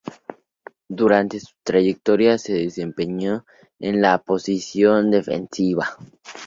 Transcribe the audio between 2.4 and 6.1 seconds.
desempeñó en la posición defensiva.